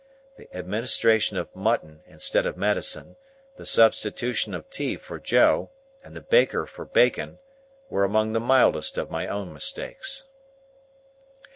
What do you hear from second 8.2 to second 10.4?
the mildest of my own mistakes.